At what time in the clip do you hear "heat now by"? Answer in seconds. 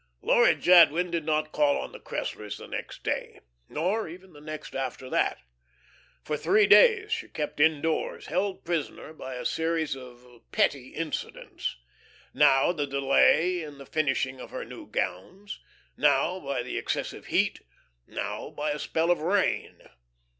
17.27-18.71